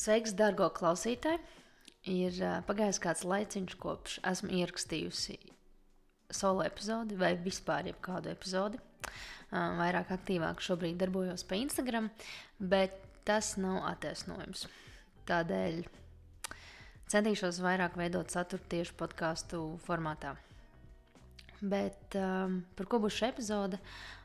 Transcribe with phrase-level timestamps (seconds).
[0.00, 1.40] Sveiks, darbie klausītāji!
[2.08, 5.34] Ir pagājis kāds laiciņš, kopš esmu ierakstījusi
[6.32, 8.78] solo epizodi vai vispār jebkādu epizodi.
[9.52, 12.08] Vairāk aktīvāk šobrīd darbojos pa Instagram,
[12.56, 12.94] bet
[13.28, 14.62] tas nav attaisnojums.
[15.28, 15.82] Tādēļ
[17.12, 20.32] centīšos vairāk veidot saturu tieši podkāstu formātā.
[21.60, 23.82] Bet um, par ko būs šī epizode?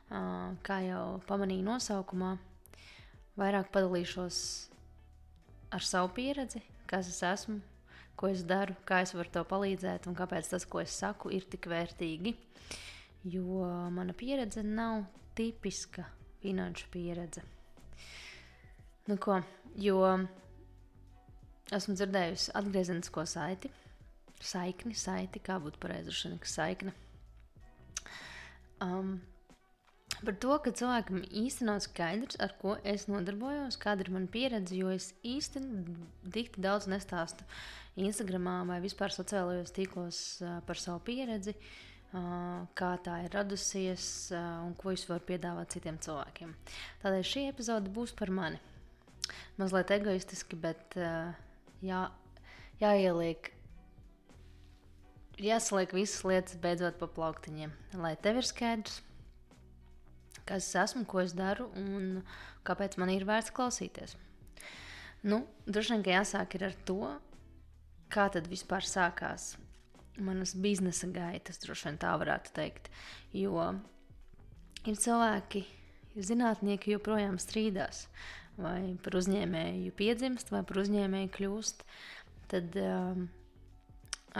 [0.07, 2.31] Uh, kā jau pamanīju nosaukumā,
[3.35, 4.39] vairāk padalīšos
[5.75, 7.59] ar savu pieredzi, kas es esmu,
[8.15, 11.47] ko es daru, kā es varu tev palīdzēt un kāpēc tas, ko es saku, ir
[11.51, 12.35] tik vērtīgi.
[13.33, 15.03] Jo mana pieredze nav
[15.35, 16.05] tipiska
[16.43, 17.43] finanšu pieredze.
[19.09, 19.39] Nu, ko,
[19.81, 19.99] jo
[21.73, 23.71] esmu dzirdējusi atgriezenisko saiti,
[24.41, 26.13] saikni, saiti, kā būtu pareizi,
[26.49, 26.93] saikne.
[28.83, 29.17] Um,
[30.23, 34.75] par to, ka cilvēkam īstenībā nav skaidrs, ar ko es nodarbojos, kāda ir mana pieredze,
[34.77, 37.47] jo es īstenībā tik daudz nestāstu
[37.99, 40.21] Instagram vai vispār sociālajos tīklos
[40.67, 41.55] par savu pieredzi,
[42.11, 46.53] kā tā ir radusies un ko es varu piedāvāt citiem cilvēkiem.
[47.03, 48.61] Tādēļ šī epizode būs par mani.
[49.57, 50.95] Mazliet egoistiski, bet
[51.83, 52.05] jā,
[52.83, 53.51] jāieliek
[55.41, 59.01] jāsaliek visas lietas beidzot pa plauktiņiem, lai tev ir skaidrs,
[60.45, 62.23] kas es esmu, ko es daru un
[62.67, 64.15] kāpēc man ir vērts klausīties.
[65.25, 66.99] Nu, droši vien, ka jāsāk ar to,
[68.13, 69.55] kā tad vispār sākās
[70.21, 72.91] manas biznesa gaitas, droši vien tā varētu teikt.
[73.35, 73.71] Jo
[74.85, 75.63] ir cilvēki,
[76.15, 78.05] zinātnieki joprojām strīdās,
[78.61, 81.83] vai par uzņēmēju piedzimst, vai par uzņēmēju kļūst.
[82.51, 83.25] Tad um,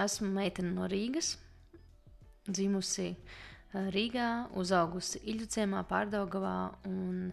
[0.05, 1.33] esmu meitene no Rīgas,
[2.47, 3.15] dzimusi
[3.75, 7.31] Rīgā, uzaugusi Iļuciemā, Pārdaugavā un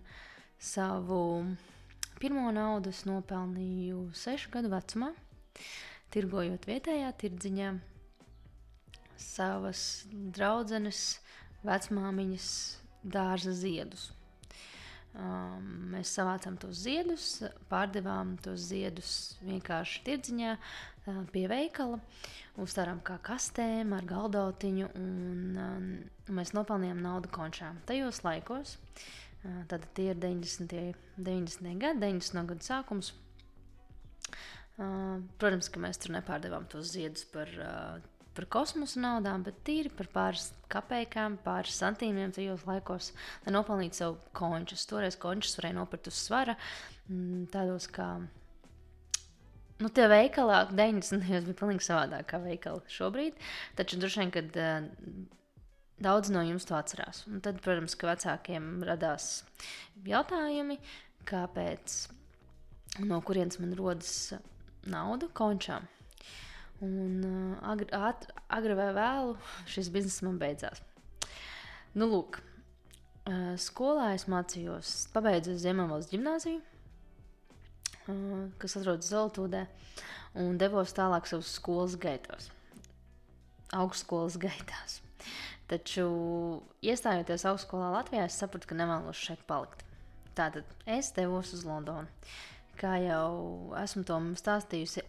[0.59, 1.23] savu
[2.19, 5.13] pirmo naudu nopelnīju sešu gadu vecumā,
[6.15, 7.71] tirgojot vietējā tirdziņā
[9.23, 11.05] savas draudzenes,
[11.67, 12.49] vecmāmiņas
[13.03, 14.11] dārza ziedus.
[15.13, 19.11] Um, mēs savācām tos ziedus, pārdevām tos ziedus
[19.45, 21.99] vienkārši tirdziņā, uh, pie veikala,
[22.63, 25.91] uztārām kā kastēm ar galdotiņu, un um,
[26.33, 27.83] mēs nopelnījām naudu končām.
[27.85, 30.97] Tajos laikos, uh, tad tie ir 90.
[31.19, 31.77] 90.
[31.85, 32.49] gadi, 90.
[32.55, 33.13] gadu sākums.
[34.81, 38.01] Uh, protams, ka mēs tur nepārdevām tos ziedus par uh,
[38.37, 43.11] par kosmosa naudām, bet tīri par pāris kapekām, pāris centīmiem tajos laikos,
[43.45, 44.87] lai nopelnītu sev končus.
[44.89, 46.57] Toreiz končus varēja nopirkt uz svara,
[47.09, 48.09] mm, tādos kā.
[49.83, 51.27] Nu, tie veikalā 90.
[51.27, 53.39] gados bija pilnīgi savādāk kā veikali šobrīd.
[53.79, 54.87] Taču droši vien, kad uh,
[56.03, 57.25] daudz no jums to atcerās.
[57.31, 59.43] Un tad, protams, ka vecākiem radās
[60.07, 60.79] jautājumi,
[61.29, 61.97] kāpēc,
[63.09, 64.15] no kurienes man rodas
[64.87, 65.89] nauda končām.
[66.83, 69.37] Un uh, agri, ātri, agri vai vēlu
[69.71, 70.81] šis bizness man beidzās.
[71.95, 76.59] Nu, lūk, uh, skolā es mācījos, pabeidzu Ziemeļvalsts gimnāziju,
[78.11, 79.63] uh, kas atrodas Zeltūdē,
[80.43, 82.51] un devos tālāk savas skolas gaitās,
[83.79, 84.99] augstskolas gaitās.
[85.71, 86.09] Taču,
[86.83, 89.87] iestājoties augstskolā Latvijā, es sapratu, ka nevēlos šeit palikt.
[90.35, 92.11] Tātad es devos uz Londonu.
[92.81, 95.05] Kā jau esmu to stāstījusi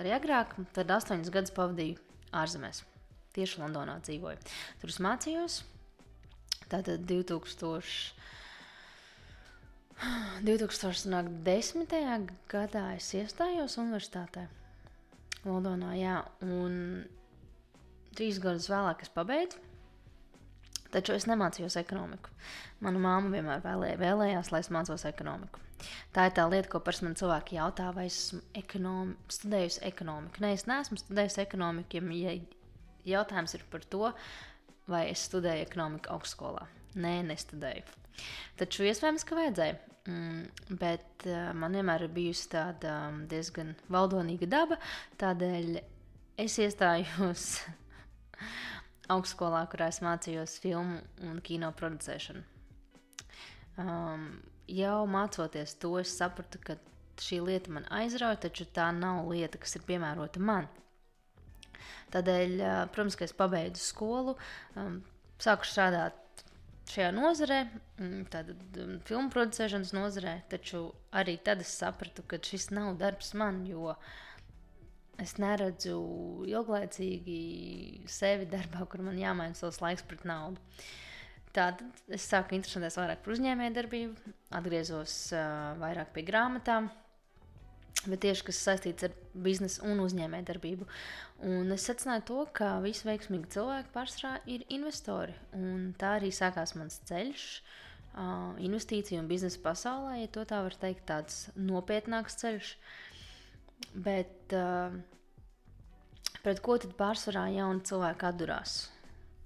[0.00, 2.00] arī agrāk, tad astoņus gadus pavadīju
[2.34, 2.82] ārzemēs.
[3.34, 4.38] Tieši Londonā dzīvoju.
[4.80, 5.62] Tur es mācījos.
[6.70, 8.14] Tātad 2000.
[10.44, 12.32] 2010.
[12.50, 14.48] gadā es iestājos universitātē
[15.44, 17.04] Londonā, jā, un
[18.16, 19.60] trīs gadus vēlāk es pabeidzu.
[20.94, 22.30] Taču es nemācījos ekonomiku.
[22.84, 25.63] Mana māma vienmēr vēlēja, vēlējās, lai es mācos ekonomiku.
[26.14, 29.14] Tā ir tā lieta, ko parasti man cilvēki jautā, vai esmu ekonom...
[29.32, 30.44] studējusi ekonomiku.
[30.44, 32.36] Nē, es neesmu studējusi ekonomiku, ja
[33.16, 34.12] jautājums ir par to,
[34.90, 36.68] vai es studēju ekonomiku augstskolā.
[37.00, 37.84] Nē, nestudēju.
[38.60, 39.80] Taču iespējams, ka vajadzēja.
[40.04, 44.76] Mm, bet uh, man vienmēr ir bijusi tāda um, diezgan valdonīga daba,
[45.20, 45.78] tādēļ
[46.44, 47.46] es iestājos
[49.14, 52.44] augstskolā, kurā es mācījos filmu un kino producēšanu.
[53.80, 54.28] Um,
[54.70, 56.76] jau mācoties to, es sapratu, ka
[57.20, 60.68] šī lieta man aizrauja, taču tā nav lieta, kas ir piemērota man.
[62.14, 62.60] Tādēļ,
[62.94, 64.36] protams, ka es pabeidzu skolu,
[65.42, 66.44] sāku strādāt
[66.90, 67.60] šajā nozarē,
[68.32, 68.78] tātad
[69.08, 73.94] filmu producēšanas nozarē, taču arī tad es sapratu, ka šis nav darbs man, jo
[75.22, 75.96] es neredzu
[76.50, 77.40] ilglaicīgi
[78.10, 80.60] sevi darbā, kur man jāmaina savs laiks pret naudu.
[80.60, 80.92] Uh,
[81.54, 86.90] Tad es sāku interesēties vairāk par uzņēmējdarbību, atgriezos uh, vairāk pie grāmatām.
[88.10, 89.14] bet tieši kas saistīts ar
[89.46, 90.86] biznesu un uzņēmējdarbību.
[91.48, 95.34] Un es secināju to, ka visi veiksmīgi cilvēki pārsvarā ir investori.
[96.00, 97.46] Tā arī sākās mans ceļš.
[98.14, 102.68] Uh, investīciju un biznesa pasaulē, ja tā var teikt, tāds nopietnāks ceļš.
[104.04, 104.94] Bet uh,
[106.44, 108.76] pret ko tad pārsvarā jauni cilvēki atdurās?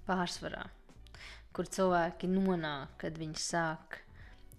[0.05, 0.67] Pārsvarā,
[1.55, 3.99] kur cilvēki nonāk, kad viņi sāk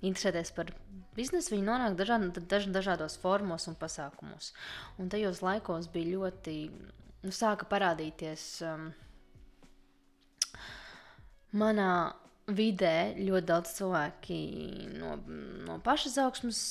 [0.00, 0.72] interesēties par
[1.16, 4.52] biznesu, viņi nonāk dažād, daž, dažādos formos un pasākumos.
[5.00, 6.56] Un tajos laikos bija ļoti,
[7.24, 8.90] nu, sāka parādīties um,
[11.52, 11.92] manā
[12.50, 14.40] vidē ļoti daudz cilvēki
[14.98, 15.16] no,
[15.66, 16.62] no pašizaugsmas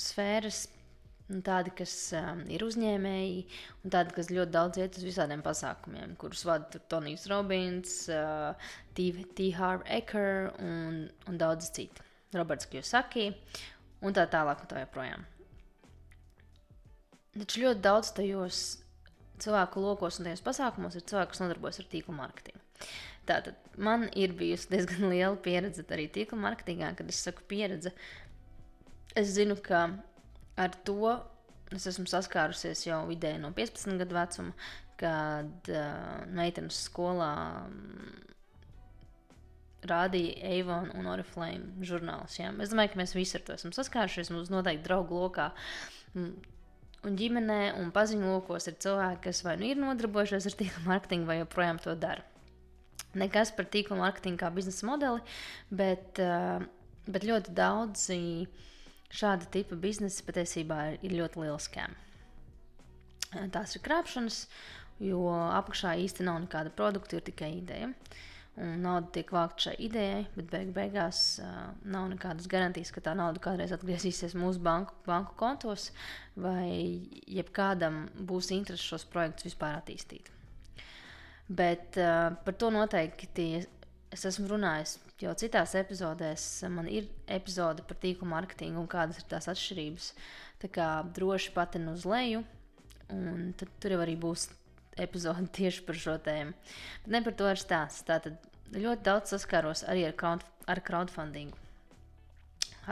[0.00, 0.66] sfēras.
[1.46, 3.44] Tādi, kas um, ir uzņēmēji,
[3.84, 9.48] un tādi, kas ļoti daudz iet uz visādiem pasākumiem, kurus vada Tonijs Robins, uh, T.
[9.56, 12.04] Harv Eker un, un daudz citu.
[12.32, 13.30] Roberts Kjosaki
[14.02, 15.24] un tā tālāk un tā joprojām.
[17.32, 18.60] Taču ļoti daudz tajos
[19.42, 22.62] cilvēku lokos un tajos pasākumos ir cilvēki, kas nodarbojas ar tīkla mārketingu.
[23.28, 27.94] Tātad man ir bijusi diezgan liela pieredze arī tīkla mārketingā, kad es saku pieredze.
[29.16, 29.86] Es zinu, ka
[30.60, 31.16] ar to
[31.72, 34.52] es esmu saskārusies jau vidēji no 15 gadu vecuma,
[35.00, 37.32] kad uh, meitenes skolā
[39.88, 42.38] rādīja Avon un Oriflame žurnālus.
[42.38, 42.52] Jā.
[42.62, 44.30] Es domāju, ka mēs visi ar to esam saskārušies.
[44.34, 45.48] Mums noteikti draugu lokā.
[46.14, 51.26] Un ģimenē un paziņu lokos ir cilvēki, kas vai nu ir nodarbojušies ar tīkla mārketingu,
[51.26, 52.22] vai joprojām to dara.
[53.18, 55.20] Nekas par tīkla mārketingu kā biznesa modeli,
[55.74, 56.62] bet, eh,
[57.08, 58.20] bet ļoti daudzi
[59.12, 62.08] šāda tipa biznesa patiesībā ir ļoti liela skēma.
[63.52, 64.42] Tās ir krāpšanas,
[65.02, 67.92] jo apakšā īstenībā nav nekāda produkta, ir tikai ideja.
[68.60, 73.14] Un nauda tiek vākta šai idejai, bet beig beigās uh, nav nekādas garantijas, ka tā
[73.16, 75.88] nauda kādreiz atgriezīsies mūsu banku, banku kontos,
[76.36, 80.28] vai jebkādam būs interesi šos projektus vispār attīstīt.
[81.48, 83.48] Bet uh, par to noteikti
[84.12, 86.46] es esmu runājis jau citās epizodēs.
[86.72, 90.10] Man ir epizode par tīkla mārketingu un kādas ir tās atšķirības.
[90.62, 92.42] Tā kā droši patin uz leju,
[93.12, 94.50] un tur jau arī būs
[95.00, 96.54] epizodi tieši par šo tēmu.
[97.04, 98.06] Bet ne par to ir stāsts.
[98.08, 98.38] Tātad
[98.72, 101.52] ļoti daudz saskāros arī ar, crowd, ar crowdfunding.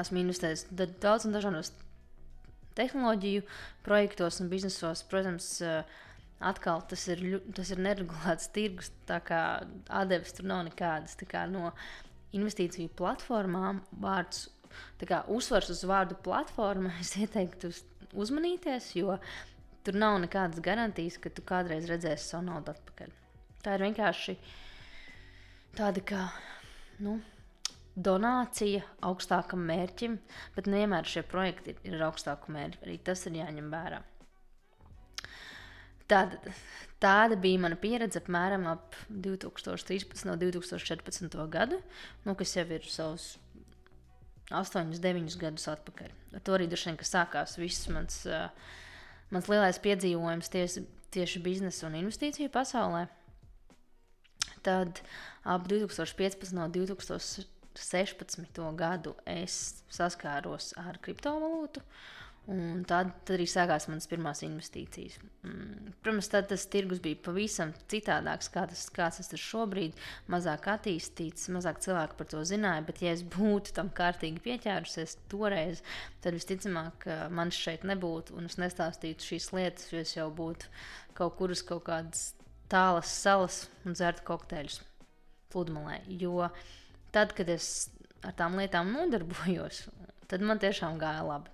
[0.01, 0.69] Esmu investējis
[1.03, 1.73] daudz un dažādos
[2.79, 3.43] tehnoloģiju
[3.87, 5.03] projektos un biznesos.
[5.11, 5.57] Protams,
[6.41, 7.25] atkal tas ir,
[7.57, 9.43] tas ir neregulēts tirgus, tā kā
[9.87, 11.19] atdeves tur nav nekādas.
[11.53, 11.73] No
[12.37, 14.49] investīciju platformām vārds,
[15.05, 17.73] kā uzsvars uz vārdu platforma, es ieteiktu
[18.11, 19.19] uzmanīties, jo
[19.81, 23.13] Tur nav nekādas garantijas, ka tu kādreiz redzēsi savu naudu atpakaļ.
[23.65, 24.35] Tā ir vienkārši
[25.79, 26.25] tāda kā
[27.01, 27.17] nu,
[27.97, 30.19] donācija augstākam mērķim,
[30.57, 32.83] bet nevienmēr šie projekti ir ar augstāku mērķi.
[32.85, 34.03] Arī tas ir jāņem vērā.
[36.11, 36.55] Tāda,
[37.03, 40.27] tāda bija mana pieredze apmēram ap 2013.
[40.27, 41.39] un 2014.
[41.53, 41.79] gadu,
[42.27, 43.37] nu, kas jau ir savs
[44.51, 46.11] 8, 9 gadus atpakaļ.
[46.35, 48.25] Ar to arī droši vien sākās viss mans.
[48.27, 48.51] Uh,
[49.31, 50.83] mans lielais piedzīvojums tieši,
[51.15, 53.07] tieši biznesa un investīciju pasaulē.
[54.67, 54.99] Tad
[55.47, 56.59] ap 2015.
[56.59, 58.65] un 2016.
[58.75, 61.79] gadu es saskāros ar kriptovalūtu.
[61.79, 62.20] Uh,
[62.51, 65.19] Un tad, tad arī sākās manas pirmās investīcijas.
[65.47, 70.01] Mm, protams, tad tas tirgus bija pavisam citādāks, kā tas, kāds tas ir šobrīd.
[70.33, 72.83] Mazāk attīstīts, mazāk cilvēku par to zināja.
[72.89, 75.85] Bet, ja es būtu tam kārtīgi pieķērusies toreiz,
[76.25, 77.07] tad visticamāk
[77.37, 80.73] man šeit nebūtu un es nestāstītu šīs lietas, jo es jau būtu
[81.21, 82.31] kaut kur uz kaut kādas
[82.71, 84.81] tālas salas un dzertu kokteļus
[85.53, 86.01] pludmalē.
[86.09, 86.49] Jo
[87.15, 87.91] tad, kad es
[88.27, 89.85] ar tām lietām nodarbojos,
[90.31, 91.53] tad man tiešām gāja labi.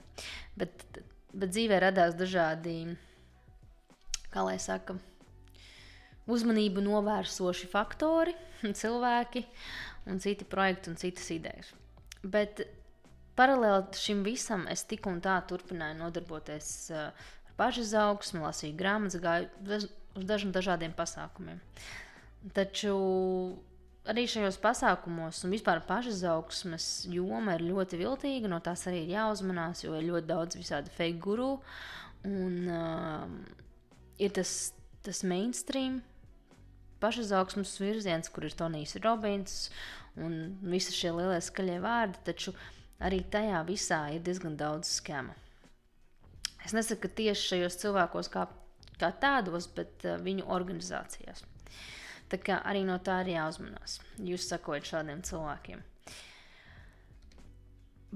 [0.57, 0.85] Bet,
[1.33, 2.97] bet dzīvē radās dažādi,
[4.33, 4.97] kā lai saka,
[6.31, 8.35] uzmanību novērsoši faktori,
[8.81, 9.45] cilvēki
[10.11, 11.73] un citi projekti un citas idejas.
[12.27, 12.65] Bet
[13.39, 17.11] paralēli šim visam es tik un tā turpināju nodarboties uh,
[17.47, 21.61] ar pašizaugsmu, lasīju grāmatas, gāju uz dažiem dažādiem pasākumiem.
[22.57, 22.97] Taču
[24.11, 28.51] arī šajos pasākumos un vispār pašizaugsmes joma ir ļoti viltīga.
[28.51, 31.57] No tās arī ir jāuzmanās, jo ir ļoti daudz visādi fake guru.
[32.27, 33.25] Un uh,
[34.23, 34.53] ir tas,
[35.07, 36.01] tas mainstream
[37.03, 39.67] pašizaugsmes virziens, kur ir Tonijs Robins
[40.17, 42.23] un visi šie lielie skaļie vārdi.
[42.27, 42.55] Taču
[43.03, 45.37] arī tajā visā ir diezgan daudz skema.
[46.67, 48.49] Es nesaku, ka tieši šajos cilvēkos kā,
[48.99, 51.45] kā tādos, bet uh, viņu organizācijās.
[52.31, 54.01] Tā kā arī no tā ir jāuzmanās.
[54.19, 55.85] Jūs sakojat šādiem cilvēkiem.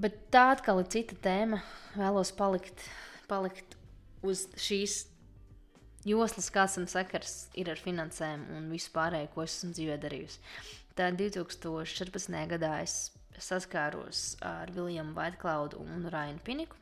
[0.01, 1.61] Bet tā atkal ir cita tēma.
[1.95, 2.83] Vēlos palikt,
[3.29, 3.77] palikt
[4.25, 5.05] uz šīs
[6.07, 10.41] joslas, kāds man sakars ir ar finansēm un visu pārējo, ko es esmu dzīvē darījusi.
[10.97, 12.37] Tad 2014.
[12.51, 16.77] gadā es saskāros ar Viljamu Vaitklaudu un Rainu Piniku.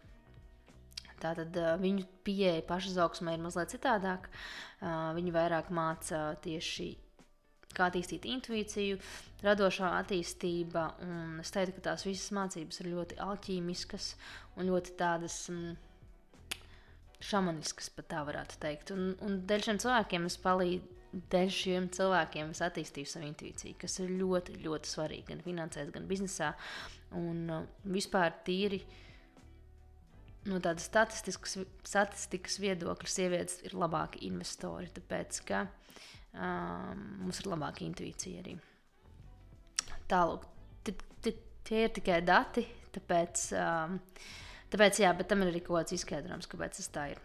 [1.19, 4.31] Tātad uh, viņu pieeja pašizaugsmē ir mazliet citādāka.
[4.79, 6.93] Uh, viņi vairāk māca tieši
[7.75, 8.97] kā attīstīt intuīciju,
[9.45, 10.87] radošā attīstība.
[11.43, 14.13] Es teiktu, ka tās visas mācības ir ļoti alķīmiskas
[14.57, 15.45] un ļoti tādas.
[15.53, 15.77] Mm,
[17.19, 18.93] šamaniskas, pat tā varētu teikt.
[18.95, 20.95] Un, un dēļ šiem cilvēkiem es palīdzu.
[21.09, 26.03] Dēļ šiem cilvēkiem es attīstīju savu intuīciju, kas ir ļoti, ļoti svarīgi gan finansēs, gan
[26.05, 26.51] biznesā.
[27.17, 28.77] Un uh, vispār tīri
[30.45, 34.91] no tādas statistikas, statistikas viedokļa, sievietes ir labāki investori.
[34.93, 35.63] Tāpēc, ka
[36.33, 38.57] um, mums ir labāka intuīcija arī.
[40.09, 40.45] Tālāk,
[41.69, 43.49] tie ir tikai dati, tāpēc.
[43.57, 43.99] Um,
[44.69, 47.21] Tāpēc, jā, bet tam ir arī kaut kāds izskaidrojums, kāpēc tas tā ir.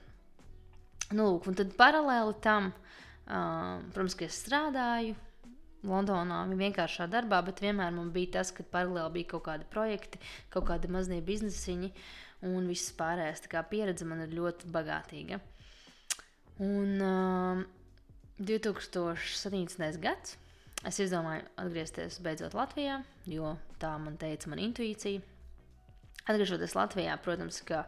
[1.12, 2.70] Nu, lūk, un tad paralēli tam,
[3.28, 5.12] um, protams, ka es strādāju
[5.84, 10.20] Londonā, vienkāršā darbā, bet vienmēr man bija tas, ka paralēli bija kaut kādi projekti,
[10.54, 11.92] kaut kādi mazie biznesiņi,
[12.48, 15.40] un viss pārējais pieredze man ir ļoti bagātīga.
[16.64, 17.64] Un um,
[18.38, 20.00] 2017.
[20.02, 20.38] gads
[20.84, 25.22] es izdomāju atgriezties beidzot Latvijā, jo tā man teica mana intuīcija
[26.24, 27.82] Atgriežoties Latvijā, protams, ka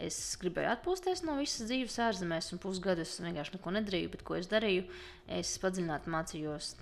[0.00, 4.36] es gribēju atpūsties no visas dzīves ārzemēs, un pusgadu es vienkārši neko nedarīju, bet ko
[4.38, 4.84] es darīju?
[5.40, 6.76] Es padziļināti mācījos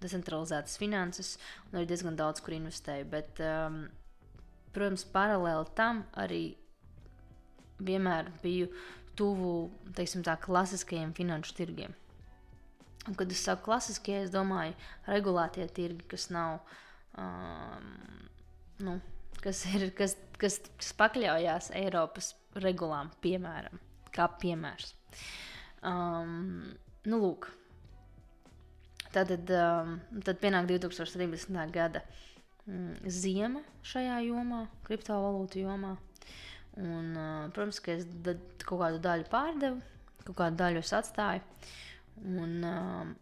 [0.00, 1.34] decentralizētas finanses,
[1.68, 3.08] un arī diezgan daudz kur investēju.
[3.12, 3.82] Bet, um,
[4.72, 6.42] protams, paralēli tam arī
[7.76, 8.70] vienmēr biju
[9.16, 9.52] tuvu
[9.96, 11.92] teiksim, tā, klasiskajiem finanšu tirgiem.
[13.06, 14.74] Un, kad es saku klasiskie, es domāju,
[15.06, 16.58] regulētie tirgi, kas nav.
[17.16, 17.92] Um,
[18.82, 18.96] nu,
[19.42, 22.32] kas, ir, kas, kas, kas pakļaujās Eiropas
[22.64, 23.78] regulām, piemēram,
[24.14, 24.94] kā piemērs.
[25.86, 26.74] Um,
[27.06, 27.48] nu, lūk,
[29.14, 29.96] tad, um,
[30.26, 31.54] tad pienāk 2017.
[31.72, 32.02] gada
[32.66, 35.94] mm, ziema šajā jomā, kriptovalūtu jomā.
[36.76, 38.04] Un, uh, protams, ka es
[38.66, 39.80] kaut kādu daļu pārdevu,
[40.26, 41.44] kaut kādu daļu atstāju.
[42.24, 43.12] Un, um,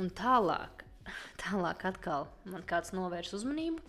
[0.00, 0.84] un tālāk,
[1.42, 3.84] tālāk atkal man kāds novērš uzmanību.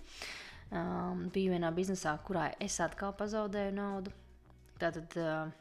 [0.72, 4.14] Um, biju vienā biznesā, kurā es atkal pazaudēju naudu.
[4.80, 5.52] Tātad uh,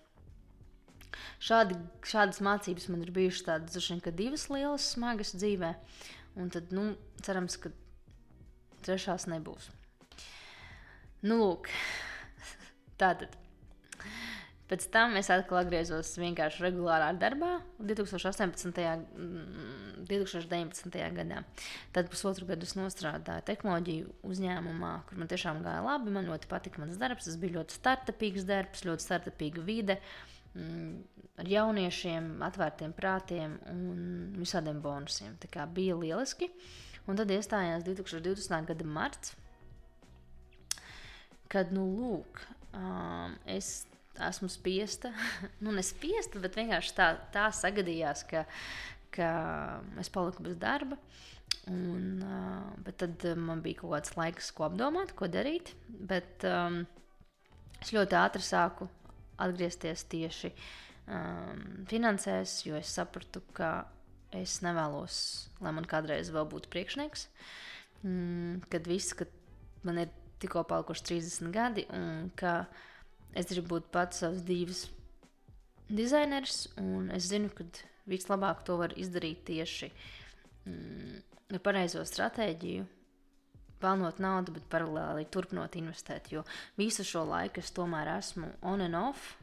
[1.42, 1.76] šādi,
[2.06, 5.74] šādas mācības man ir bijušas tādas, vien, divas lielas, smagas dzīvē.
[6.38, 6.92] Un tad, nu,
[7.26, 7.72] cerams, ka
[8.86, 9.66] trešās nebūs.
[11.26, 11.68] Nu, lūk,
[13.02, 13.34] tātad
[14.70, 18.76] Pēc tam es atkal atgriezos vienkārši regulārā darbā 2018.
[19.18, 21.00] un 2019.
[21.16, 21.40] gadā.
[21.96, 26.14] Tad pusotru gadu es strādāju tehnoloģiju uzņēmumā, kur man tiešām gāja labi.
[26.14, 27.26] Man ļoti patika mans darbs.
[27.26, 29.98] Tas bija ļoti startupīgs darbs, ļoti startupīga vide.
[30.54, 31.02] Mm,
[31.42, 34.00] ar jauniešiem, atvērtiem prātiem un
[34.38, 35.34] visādiem bonusiem.
[35.42, 36.50] Tā kā bija lieliski.
[37.10, 38.70] Un tad iestājās 2020.
[38.70, 39.34] gada marts,
[41.50, 42.44] kad, nu, lūk,
[42.76, 43.80] um, es
[44.28, 45.12] esmu spiesta,
[45.64, 48.44] nu, nespiesta, bet vienkārši tā, tā sagadījās, ka,
[49.14, 49.30] ka
[50.00, 51.00] es paliku bez darba.
[51.70, 52.22] Un,
[52.84, 55.74] bet tad man bija kaut kāds laiks, ko apdomāt, ko darīt.
[55.88, 56.82] Bet um,
[57.82, 58.86] es ļoti ātri sāku
[59.40, 63.88] atgriezties tieši um, finansēs, jo es sapratu, ka
[64.36, 65.16] es nevēlos,
[65.62, 67.26] lai man kādreiz vēl būtu priekšnieks.
[68.06, 69.30] Mm, kad viss, kad
[69.84, 72.86] man ir tikko palikuši 30 gadi, un ka uh,
[73.34, 74.86] Es gribu būt pats savs dzīves
[75.90, 77.66] dizainers, un es zinu, ka
[78.10, 79.90] vislabāk to var izdarīt tieši
[80.66, 81.20] mm,
[81.54, 82.86] ar pareizo stratēģiju,
[83.80, 86.30] pelnot naudu, bet paralēli turpinot investēt.
[86.34, 86.44] Jo
[86.78, 89.36] visu šo laiku es tomēr esmu on and off.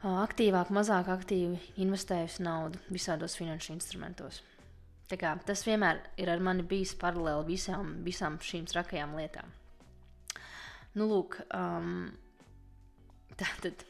[0.00, 4.40] Aktīvāk, mazāk aktīvi investējusi naudu visādos finanšu instrumentos.
[5.10, 9.50] Kā, tas vienmēr ir ar mani bijis paralēli visām, visām šīm trakajām lietām.
[10.98, 12.10] Nu, lūk, um,
[13.38, 13.84] tātad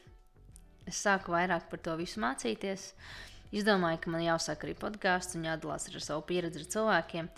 [0.89, 2.91] es sāku vairāk par to visu mācīties.
[3.51, 7.31] Izdomāju, ka man jāsaka arī podkāsts un jādalās ar savu pieredzi ar cilvēkiem.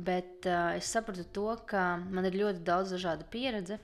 [0.00, 3.76] Bet uh, es sapratu to, ka man ir ļoti daudz dažādu pieredzi,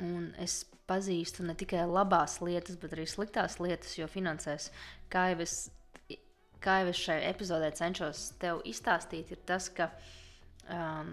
[0.00, 4.70] un es pazīstu ne tikai labās lietas, bet arī sliktās lietas, jo finansēs,
[5.12, 5.56] kā jau es,
[6.64, 9.90] kā jau es šajā epizodē cenšos tev izstāstīt, ir tas, ka
[10.72, 11.12] um,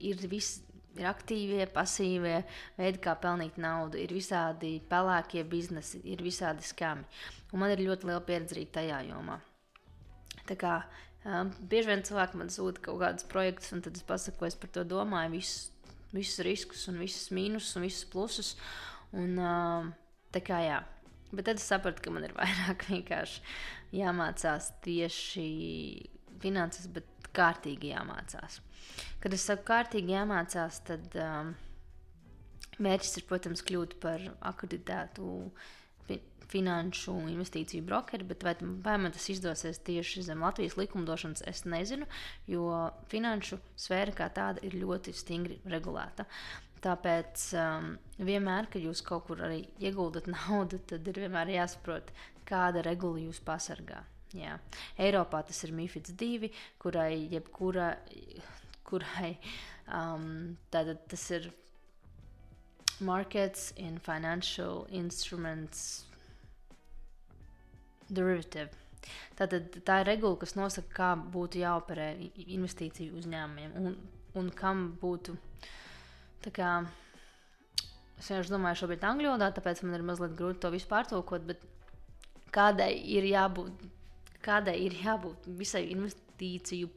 [0.00, 0.60] ir viss
[1.00, 2.42] Ir aktīvie, pasīvie
[2.76, 7.06] veidi, kā pelnīt naudu, ir visādi pelēkie biznesi, ir visādi skami.
[7.54, 9.38] Un man ir ļoti liela pieredze arī tajā jomā.
[10.50, 10.76] Tā kā
[11.24, 14.58] um, bieži vien cilvēki man sūta kaut kādus projektus, un tad es pasaku, ko es
[14.60, 18.54] par to domāju, visus, visus riskus, un visus mīnusus un visus plusus.
[19.16, 19.92] Un, um,
[20.30, 20.82] tā kā jā,
[21.30, 23.42] Bet tad es sapratu, ka man ir vairāk vienkārši
[24.00, 25.46] jāmācās tieši
[26.42, 28.60] finanses, bet kārtīgi jāmācās.
[29.20, 31.52] Kad es saku kārtīgi jāmācās, tad um,
[32.82, 35.26] mērķis ir, protams, kļūt par akreditētu
[36.08, 36.18] fi
[36.50, 42.08] finanšu investīciju brokeri, bet vai, vai man tas izdosies tieši zem Latvijas likumdošanas, es nezinu,
[42.50, 42.66] jo
[43.12, 46.26] finanšu sfēra kā tāda ir ļoti stingri regulēta.
[46.80, 47.90] Tāpēc um,
[48.24, 52.14] vienmēr, kad jūs kaut kur arī ieguldat naudu, tad ir vienmēr jāsaprot,
[52.48, 54.00] kāda regula jūs pasargā.
[54.36, 54.58] Jā.
[55.00, 57.96] Eiropā tas ir MIFID 2, kurai jebkura,
[58.86, 59.32] kurai
[59.90, 61.50] um, tātad tas ir
[63.00, 66.04] Markets in Financial Instruments
[68.10, 68.70] Derivative.
[69.38, 72.10] Tātad tā ir regula, kas nosaka, kā būtu jāoperē
[72.46, 73.94] investīciju uzņēmumiem un,
[74.38, 75.34] un kam būtu.
[76.54, 76.72] Kā,
[78.18, 81.64] es vienkārši domāju, šobrīd angļu valodā, tāpēc man ir mazliet grūti to visu pārtulkot, bet
[82.54, 83.88] kādai ir jābūt
[84.44, 86.90] kādai ir jābūt visai investīciju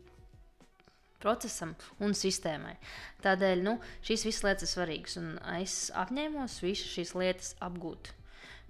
[1.23, 1.73] procesam
[2.03, 2.75] un sistēmai.
[3.23, 8.12] Tādēļ nu, šīs visas lietas ir svarīgas, un es apņēmos visas šīs lietas apgūt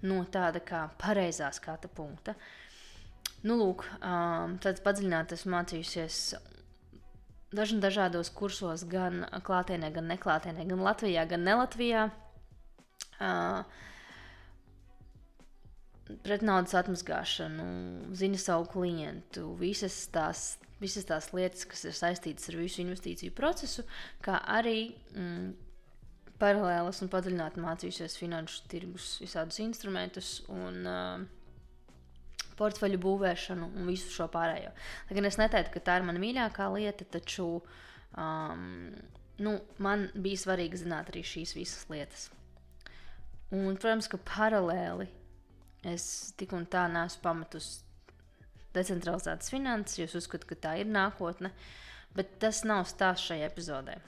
[0.04, 2.36] no tāda kā pareizā skata punkta.
[3.44, 3.84] Nu, lūk,
[4.64, 6.20] tad padziļināti esmu mācījusies
[7.54, 12.06] dažna, dažādos kursos, gan klātienē, gan neklātienē, gan Latvijā, gan ne Latvijā.
[13.14, 13.62] Uh,
[16.24, 17.66] pret naudas atmazgāšanu,
[18.16, 20.46] zina savu klientu, visas tās,
[20.82, 23.86] visas tās lietas, kas ir saistītas ar visu investīciju procesu,
[24.24, 25.54] kā arī mm,
[26.42, 31.24] paralēlas un padziļināti mācījusies finanšu tirgus, visādus instrumentus un uh,
[32.58, 34.74] portfeļu būvēšanu un visu šo pārējo.
[35.08, 38.68] Lai gan es neteiktu, ka tā ir mana mīļākā lieta, taču um,
[39.40, 42.28] nu, man bija svarīgi zināt arī šīs visas lietas.
[43.54, 45.08] Un, protams, ka paralēli
[45.84, 47.68] Es tik un tā neesmu pametus
[48.74, 51.52] decentralizētas finanses, jo uzskatu, ka tā ir nākotne.
[52.14, 53.98] Bet tas nav stāsts šajā epizodē.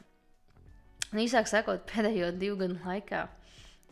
[1.12, 3.26] Un īsāk sakot, pēdējo divu gadu laikā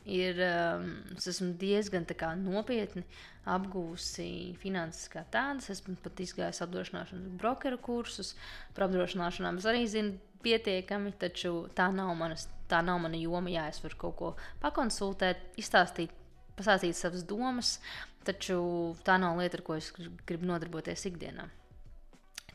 [0.04, 2.06] ir, um, es esmu diezgan
[2.42, 3.04] nopietni
[3.48, 5.70] apgūsi finanses kā tādas.
[5.70, 8.34] Esmu pat izgājis apdrošināšanas brokeru kursus.
[8.74, 13.50] Par apdrošināšanām es arī zinu pietiekami, taču tā nav, manas, tā nav mana joma.
[13.52, 16.12] Jā, es varu kaut ko pakonsultēt, izstāstīt
[16.58, 17.78] pasāstīt savas domas,
[18.24, 18.58] taču
[19.06, 19.90] tā nav lieta, ar ko es
[20.26, 21.46] gribu nodarboties ikdienā.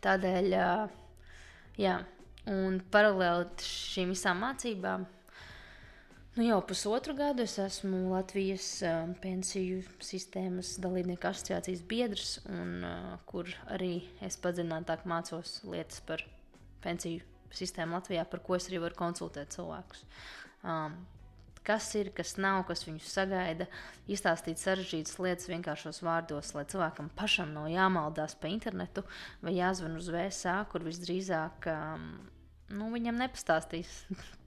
[0.03, 0.55] Tādēļ,
[1.79, 1.95] jā,
[2.49, 5.05] un paralēli šīm visām mācībām,
[6.37, 8.69] nu jau pusotru gadu es esmu Latvijas
[9.23, 12.87] pensiju sistēmas dalībnieku asociācijas biedrs, un,
[13.29, 16.23] kur arī es padziļinātāk mācos lietas par
[16.85, 20.05] pensiju sistēmu Latvijā, par ko es arī varu konsultēt cilvēkus.
[20.63, 20.99] Um,
[21.67, 23.67] kas ir, kas nav, kas viņus sagaida,
[24.09, 29.03] izstāstīt sarežģītas lietas vienkāršos vārdos, lai cilvēkam pašam nav jāmaldās pa internetu
[29.43, 32.09] vai jāzvan uz VSA, kur visdrīzāk um,
[32.73, 34.01] nu, viņam nepastāstīs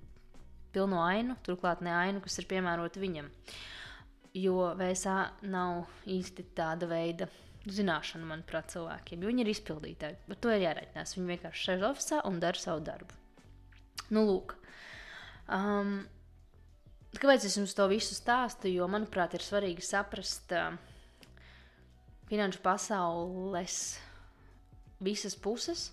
[0.75, 3.31] pilno ainu, turklāt ne ainu, kas ir piemērota viņam.
[4.33, 5.16] Jo VSA
[5.53, 7.29] nav īsti tāda veida
[7.68, 9.22] zināšana, manuprāt, cilvēkiem.
[9.22, 10.18] Viņi ir izpildītāji.
[10.33, 11.14] Ar to ir jārēķinās.
[11.16, 13.18] Viņi vienkārši sēž oficiālā un dara savu darbu.
[14.12, 14.57] Nu, lūk.
[15.53, 16.03] Um,
[17.12, 18.70] Kāpēc es jums to visu stāstu?
[18.72, 20.72] Jo, manuprāt, ir svarīgi saprast uh,
[22.31, 23.81] finanšu pasaules
[25.03, 25.90] visas puses.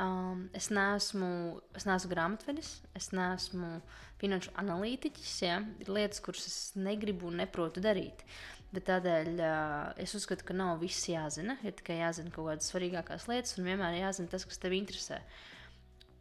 [0.00, 1.28] Um, es, neesmu,
[1.76, 3.78] es neesmu grāmatvedis, es neesmu
[4.20, 5.34] finanšu analītiķis.
[5.44, 5.58] Ja?
[5.84, 8.24] Ir lietas, kuras es negribu un neprotu darīt.
[8.72, 11.58] Bet tādēļ uh, es uzskatu, ka nav viss jāzina.
[11.68, 15.20] Ir tikai jāzina kaut kādas svarīgākās lietas, un vienmēr jāzina tas, kas tev interesē.
[15.20, 15.55] Uh,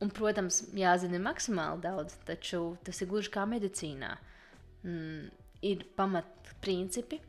[0.03, 4.11] Un, protams, jāzina maksimāli daudz, taču tas ir gluži kā medicīnā.
[4.83, 5.29] Mm,
[5.65, 7.21] ir pamatprincipi,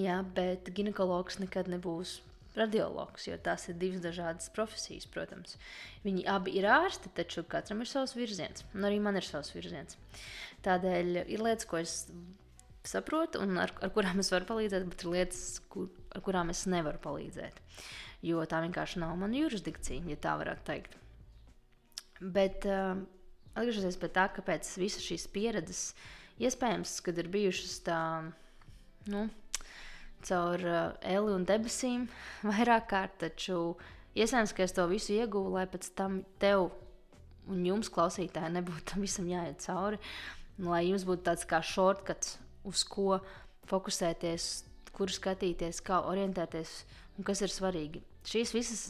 [0.00, 2.18] jā, bet ginekologs nekad nebūs
[2.56, 5.56] radiologs, jo tās ir divas dažādas profesijas, protams.
[6.04, 9.98] Viņi abi ir ārsti, taču katram ir savs virziens, un arī man ir savs virziens.
[10.66, 12.00] Tādēļ ir lietas, ko es
[12.88, 16.64] saprotu, un ar, ar kurām es varu palīdzēt, bet ir lietas, kur, ar kurām es
[16.70, 17.60] nevaru palīdzēt.
[18.26, 20.99] Jo tā vienkārši nav mana jurisdikcija, ja tā varētu teikt.
[22.20, 22.98] Bet uh,
[23.56, 25.84] atgriežoties pie tā, kāpēc visas šīs pieredzes
[26.40, 28.00] iespējams, kad ir bijušas tā,
[29.12, 29.24] nu,
[30.28, 32.06] caur uh, eli un debesīm
[32.50, 33.74] vairāk kārt, taču
[34.14, 36.68] iespējams, ka es to visu ieguvu, lai pēc tam tev
[37.50, 40.00] un jums, klausītāji, nebūtu tam visam jāiet cauri.
[40.60, 42.36] Lai jums būtu tāds kā shortcuts,
[42.68, 43.20] uz ko
[43.70, 44.48] fokusēties,
[44.92, 46.82] kur skatīties, kā orientēties
[47.16, 48.02] un kas ir svarīgi.
[48.28, 48.82] Šīs visas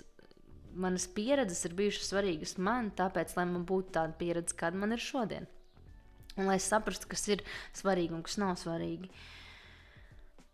[0.74, 5.02] manas pieredzes ir bijušas svarīgas man, tāpēc, lai man būtu tāda pieredze, kāda man ir
[5.02, 5.48] šodien.
[6.38, 7.44] Un lai es saprastu, kas ir
[7.76, 9.10] svarīgi un kas nav svarīgi.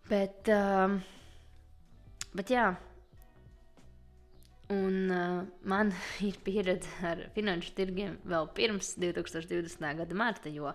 [0.08, 1.00] Bet, um,
[2.36, 2.70] bet jā,
[4.72, 5.92] un uh, man
[6.28, 9.86] ir pieredze ar finanšu tirgiem vēl pirms 2020.
[10.00, 10.72] gada marta, jo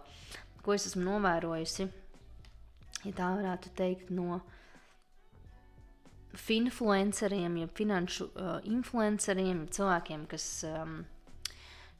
[0.62, 1.88] ko es esmu novērojusi,
[3.08, 4.42] ja tā varētu teikt, no
[6.38, 11.02] finfluenceriem, ja finanšu uh, influenceriem, cilvēkiem, kas, um,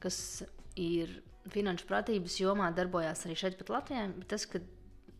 [0.02, 0.18] kas
[0.78, 1.18] ir
[1.52, 4.06] finanšu pratības jomā, darbojās arī šeit, pat Latvijā.
[4.16, 4.62] Bet tas, ka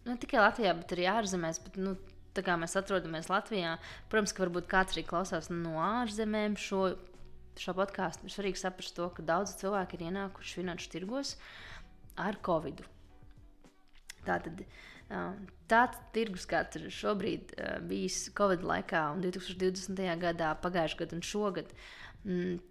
[0.08, 1.96] ne tikai Latvijā, bet arī ārzemēs, bet, nu,
[2.36, 3.76] tā kā mēs atrodamies Latvijā,
[4.12, 6.94] protams, ka varbūt kāds arī klausās no ārzemēm šo,
[7.60, 8.26] šo podkāstu.
[8.26, 11.36] Ir svarīgi saprast to, ka daudz cilvēku ir ienākuši finanšu tirgos
[12.20, 12.84] ar Covid.
[14.26, 14.62] Tātad
[15.68, 17.52] tāds tirgus, kāds ir šobrīd
[17.88, 19.98] bijis Covid laikā, un 2020.
[20.22, 21.74] gadā, pagājušajā gadā un šogad,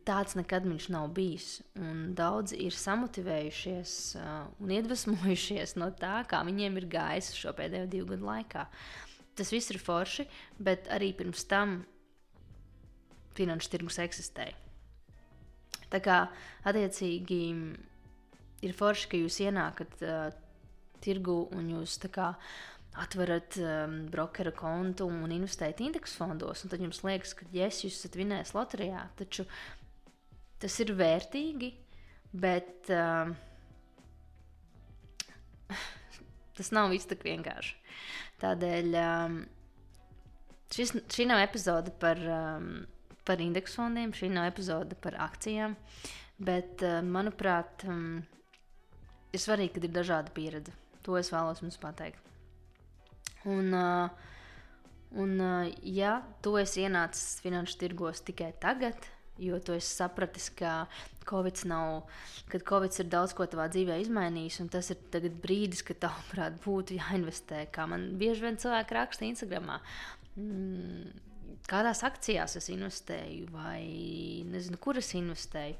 [0.07, 1.59] tāds nekad viņš nav bijis.
[1.75, 3.95] Un daudzi ir samotivējušies
[4.63, 8.67] un iedvesmojušies no tā, kā viņiem ir gājis šo pēdējo divu gadu laikā.
[9.35, 10.27] Tas viss ir forši,
[10.59, 11.81] bet arī pirms tam
[13.37, 14.57] finanšu tirgus eksistēja.
[15.91, 16.17] Tā kā
[16.67, 17.41] attiecīgi
[18.63, 20.31] ir forši, ka jūs ienākat uh,
[21.03, 22.31] tirgu un jūs kā,
[22.99, 28.01] atverat um, brokeru kontu un investējat indeksu fondos, un tad jums liekas, ka yes, jūs
[28.01, 29.05] esat vinējis loterijā.
[29.19, 29.45] Taču
[30.61, 31.71] tas ir vērtīgi,
[32.43, 33.33] bet um,
[36.57, 37.77] tas nav viss tik vienkārši.
[38.41, 39.39] Tādēļ um,
[40.73, 42.83] šis, šī nav epizode par, um,
[43.27, 45.77] par indeksu fondiem, šī nav epizode par akcijām,
[46.41, 48.19] bet, uh, manuprāt, um,
[49.31, 50.75] ir svarīgi, ka ir dažāda pieredze.
[51.05, 52.19] To es vēlos jums pateikt.
[53.49, 54.09] Un, uh,
[55.17, 59.07] un uh, ja tu esi ienācis finanšu tirgos tikai tagad,
[59.41, 60.85] jo tu esi sapratis, ka
[61.29, 62.03] Covid nav,
[62.51, 66.97] kad Covid ir daudz ko tavā dzīvē izmainījis, un tas ir brīdis, kad tavuprāt būtu
[66.99, 67.65] jāinvestē.
[67.73, 69.73] Kā man bieži vien cilvēki raksta Instagram.
[70.35, 71.11] Mm,
[71.69, 73.81] kādās akcijās es investēju, vai
[74.49, 75.77] nezinu, kur es investēju.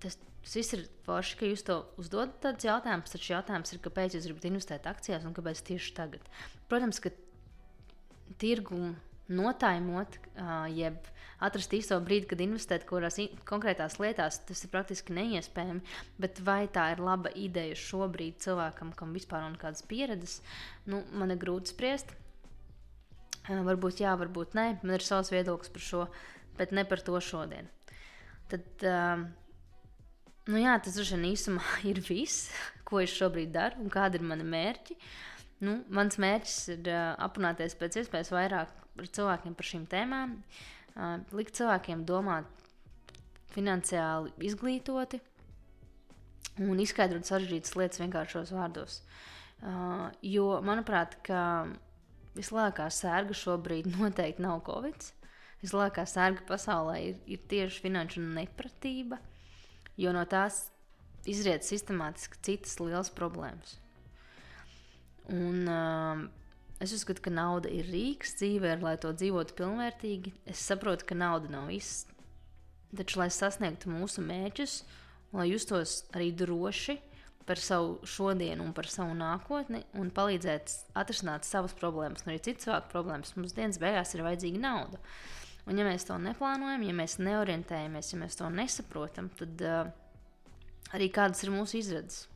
[0.00, 4.16] Tas, Tas viss ir forši, ka jūs to uzdodat tādus jautājumus, taču jautājums ir, kāpēc
[4.16, 6.30] jūs gribat investēt akcijās un kāpēc tieši tagad.
[6.70, 7.12] Protams, ka
[8.40, 8.94] tirgu
[9.30, 10.16] notaimot,
[10.74, 10.96] jeb
[11.40, 15.84] atrast īsto brīdi, kad investēt kaut kādās konkrētās lietās, tas ir praktiski neiespējami.
[16.20, 20.40] Bet vai tā ir laba ideja šobrīd cilvēkam, kam vispār nav kādas pieredzes,
[20.90, 22.16] nu, man ir grūti spriest.
[23.50, 26.02] Varbūt jā, varbūt nē, man ir savs viedoklis par šo,
[26.58, 27.70] bet ne par to šodien.
[28.50, 28.66] Tad,
[30.50, 32.50] Nu jā, tas droši vien īsumā ir viss,
[32.88, 34.96] ko es šobrīd daru un kādi ir mani mērķi.
[35.62, 41.18] Nu, mans mērķis ir uh, aprunāties pēc iespējas vairāk ar cilvēkiem par šīm tēmām, uh,
[41.36, 42.48] likt cilvēkiem domāt
[43.54, 45.20] finansiāli izglītoti
[46.64, 49.00] un izskaidrot sarežģītas lietas vienkāršos vārdos.
[49.60, 51.18] Uh, jo, manuprāt,
[52.34, 55.12] vislielākā sērga šobrīd noteikti nav Covid.
[55.60, 59.20] Vislielākā sērga pasaulē ir, ir tieši finanšu nepratība
[60.00, 60.68] jo no tās
[61.28, 63.76] izriet sistemātiski citas liels problēmas.
[65.30, 66.22] Un, uh,
[66.82, 70.32] es uzskatu, ka nauda ir rīks dzīvē, lai to dzīvotu pilnvērtīgi.
[70.50, 72.06] Es saprotu, ka nauda nav viss.
[72.96, 74.80] Taču, lai sasniegtu mūsu mērķus,
[75.36, 76.96] lai justos arī droši
[77.46, 82.66] par savu šodienu un par savu nākotni, un palīdzēt atrisināt savas problēmas, un arī citu
[82.66, 84.98] cilvēku problēmas, mums dienas beigās ir vajadzīga nauda.
[84.98, 89.92] Uh, Un, ja mēs to neplānojam, ja mēs neorientējamies, ja mēs to nesaprotam, tad uh,
[90.96, 92.26] arī kādas ir mūsu izredzes.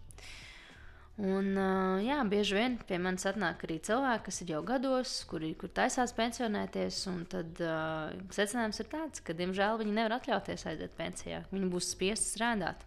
[1.15, 5.53] Un, uh, jā, bieži vien pie manis atnāk arī cilvēki, kas ir jau gados, kuri
[5.59, 7.05] kur taisās pensionēties.
[7.31, 11.45] Tad uh, secinājums ir tāds, ka, diemžēl, viņi nevar atļauties aiziet pensijā.
[11.55, 12.83] Viņi būs spiesti strādāt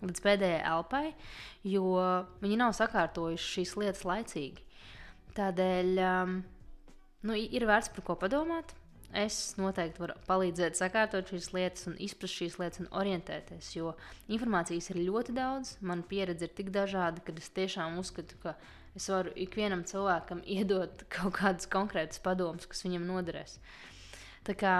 [0.00, 1.04] līdz pēdējai elpai,
[1.68, 1.84] jo
[2.42, 4.64] viņi nav sakārtojuši šīs lietas laicīgi.
[5.36, 6.36] Tādēļ um,
[7.28, 8.76] nu, ir vērts par ko padomāt.
[9.14, 13.94] Es noteikti varu palīdzēt sakārtot šīs lietas, un izprast šīs lietas un orientēties, jo
[14.32, 15.76] informācijas ir ļoti daudz.
[15.80, 18.56] Mana pieredze ir tik dažāda, ka es tiešām uzskatu, ka
[18.98, 23.60] es varu ikvienam cilvēkam iedot kaut kādus konkrētus padomus, kas viņam noderēs.
[24.46, 24.74] Tā kā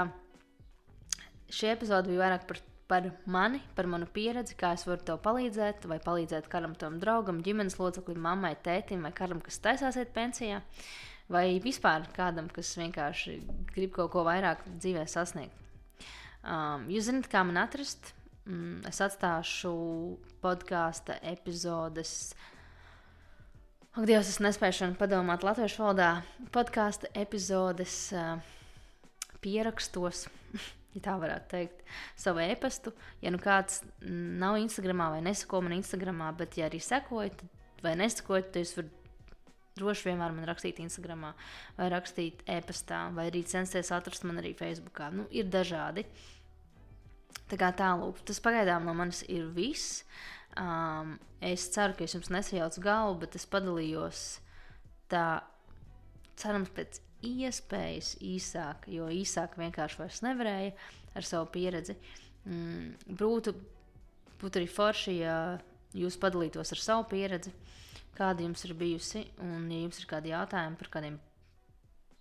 [1.50, 5.86] šī epizode bija vairāk par, par mani, par manu pieredzi, kā es varu tev palīdzēt,
[5.86, 10.60] vai palīdzēt kādam tam draugam, ģimenes loceklim, mammai, tētim vai kādam, kas taisās iet pensijā.
[10.60, 13.38] Uh, vai vispār kādam, kas vienkārši
[13.74, 15.64] grib kaut ko vairāk dzīvē sasniegt.
[16.46, 18.12] Um, jūs zināt, kā man atrast?
[18.46, 19.72] Mm, es atstāšu
[20.44, 22.36] podkāstu epizodes.
[23.96, 26.10] Ak, Dievs, es nespēju šodien padomāt latviešu valodā.
[26.54, 28.36] Podkāstu epizodes uh,
[29.42, 30.28] pierakstos,
[30.94, 31.82] ja tā varētu teikt,
[32.14, 32.94] savu e-pastu.
[33.24, 37.42] Ja nu kāds nav Instagramā vai nesako man Instagramā, bet ja arī sekojat
[37.82, 39.05] vai nesakojat, tad jūs varat
[39.76, 41.28] droši vienmēr man rakstīt Instagram,
[41.76, 45.02] vai rakstīt e-pastā, vai arī censties atrast man arī Facebook.
[45.12, 46.06] Nu, ir dažādi.
[47.46, 50.02] Tā kā tālāk, tas pagaidām no manis ir viss.
[50.56, 54.22] Um, es ceru, ka es jums nesajaucu galvu, bet es padalījos
[55.12, 55.42] tā,
[56.40, 60.72] cerams, pēc iespējas īsāk, jo īsāk vienkārši vairs nevarēja
[61.16, 61.96] ar savu pieredzi.
[62.46, 63.54] Mm, būtu,
[64.40, 65.36] būtu arī forši, ja
[65.96, 67.52] jūs padalītos ar savu pieredzi,
[68.16, 69.24] kāda jums ir bijusi.
[69.44, 71.18] Un, ja jums ir kādi jautājumi par kādiem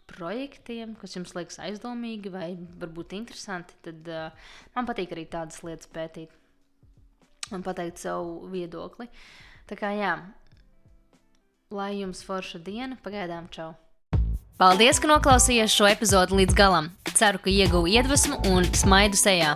[0.10, 5.90] projektiem, kas jums liekas aizdomīgi vai varbūt interesanti, tad uh, man patīk arī tādas lietas
[5.92, 6.34] pētīt
[7.54, 9.10] un pateikt savu viedokli.
[9.70, 10.14] Tā kā jā,
[11.74, 13.74] lai jums forša diena, pagaidām čau!
[14.56, 16.94] Paldies, ka noklausījāties šo epizodi līdz galam!
[17.16, 19.56] Ceru, ka ieguvu iedvesmu un smaidu sejā!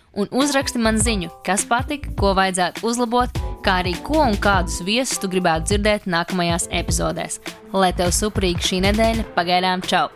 [0.13, 5.21] un uzraksti man ziņu, kas patika, ko vajadzētu uzlabot, kā arī ko un kādus viesus
[5.21, 7.41] tu gribētu dzirdēt nākamajās epizodēs.
[7.73, 10.09] Lai tev suprīgi šī nedēļa, pagaidām čau!